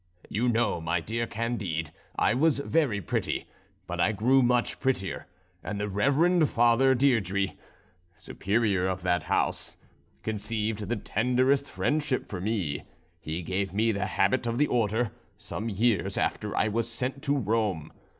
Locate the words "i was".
2.17-2.57, 16.57-16.91